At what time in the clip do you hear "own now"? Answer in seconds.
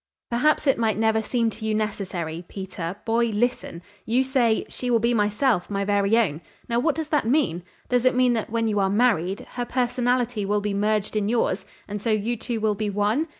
6.17-6.79